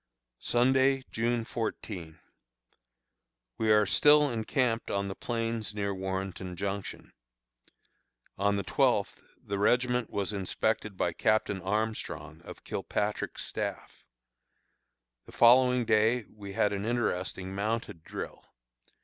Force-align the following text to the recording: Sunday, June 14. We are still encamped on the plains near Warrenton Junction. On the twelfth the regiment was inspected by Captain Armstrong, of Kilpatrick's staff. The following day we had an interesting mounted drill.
Sunday, 0.39 1.03
June 1.11 1.45
14. 1.45 2.19
We 3.59 3.71
are 3.71 3.85
still 3.85 4.31
encamped 4.31 4.89
on 4.89 5.07
the 5.07 5.13
plains 5.13 5.75
near 5.75 5.93
Warrenton 5.93 6.55
Junction. 6.55 7.13
On 8.35 8.55
the 8.55 8.63
twelfth 8.63 9.21
the 9.39 9.59
regiment 9.59 10.09
was 10.09 10.33
inspected 10.33 10.97
by 10.97 11.13
Captain 11.13 11.61
Armstrong, 11.61 12.41
of 12.41 12.63
Kilpatrick's 12.63 13.45
staff. 13.45 14.03
The 15.27 15.33
following 15.33 15.85
day 15.85 16.23
we 16.33 16.53
had 16.53 16.73
an 16.73 16.83
interesting 16.83 17.53
mounted 17.53 18.03
drill. 18.03 18.43